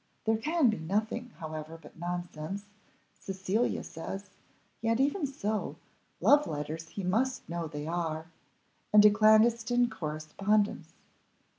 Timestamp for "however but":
1.37-1.95